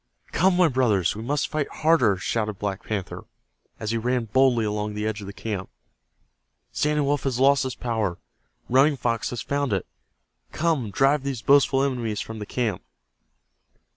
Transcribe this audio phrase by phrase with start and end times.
[0.31, 3.25] "Come, my brothers, we must fight harder!" shouted Black Panther,
[3.79, 5.69] as he ran boldly along the edge of the camp.
[6.71, 8.17] "Standing Wolf has lost his power.
[8.67, 9.85] Running Fox has found it.
[10.51, 12.81] Come, drive these boastful enemies from the camp!"